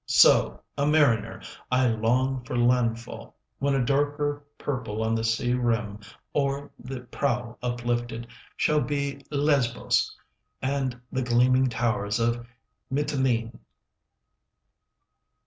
[0.07, 5.53] So, a mariner, I long for land fall,— When a darker purple on the sea
[5.53, 8.25] rim, 10 O'er the prow uplifted,
[8.57, 10.17] shall be Lesbos
[10.59, 12.47] And the gleaming towers of
[12.91, 13.59] Mitylene.